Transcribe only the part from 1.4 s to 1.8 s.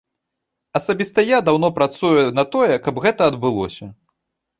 даўно